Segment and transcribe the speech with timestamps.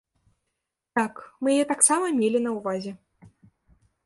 [0.99, 2.91] Так, мы яе таксама мелі на ўвазе.